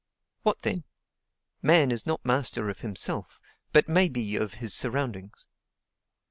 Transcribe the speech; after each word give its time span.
What 0.41 0.63
then? 0.63 0.85
Man 1.61 1.91
is 1.91 2.07
not 2.07 2.25
master 2.25 2.69
of 2.71 2.79
himself, 2.81 3.39
but 3.71 3.87
may 3.87 4.09
be 4.09 4.35
of 4.35 4.55
his 4.55 4.73
surroundings. 4.73 5.45